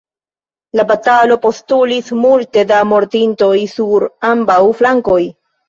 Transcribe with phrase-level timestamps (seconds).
[0.79, 5.23] La batalo postulis multe da mortintoj sur ambaŭ flankoj.